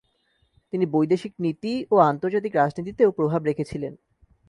তিনি 0.73 0.85
বৈদেশিক 0.85 1.33
নীতি 1.39 1.73
ও 1.91 1.95
আন্তর্জাতিক 2.01 2.53
রাজনীতিতেও 2.55 3.09
প্রভাব 3.11 3.41
রেখেছিলেন। 3.43 3.93